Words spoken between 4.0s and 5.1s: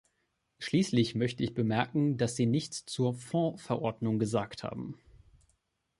gesagt haben.